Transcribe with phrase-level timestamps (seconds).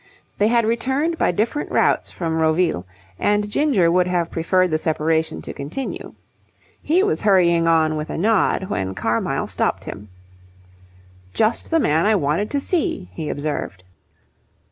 [0.39, 2.87] They had returned by different routes from Roville,
[3.19, 6.15] and Ginger would have preferred the separation to continue.
[6.81, 10.09] He was hurrying on with a nod, when Carmyle stopped him.
[11.35, 13.83] "Just the man I wanted to see," he observed.